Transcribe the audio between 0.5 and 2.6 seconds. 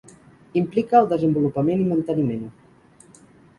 Implica al desenvolupament i manteniment.